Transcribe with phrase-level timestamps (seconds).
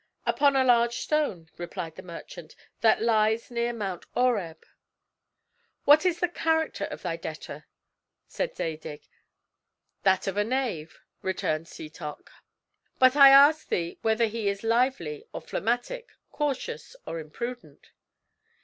[0.25, 4.65] "Upon a large stone," replied the merchant, "that lies near Mount Oreb."
[5.85, 7.67] "What is the character of thy debtor?"
[8.25, 9.07] said Zadig.
[10.01, 12.31] "That of a knave," returned Setoc.
[12.97, 17.91] "But I ask thee whether he is lively or phlegmatic, cautious or imprudent?"